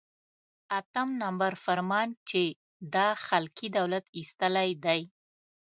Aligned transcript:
اتم 0.79 1.09
نمبر 1.23 1.51
فرمان 1.65 2.09
چې 2.29 2.41
دا 2.95 3.07
خلقي 3.27 3.67
دولت 3.77 4.05
ایستلی 4.17 4.69
دی. 4.85 5.01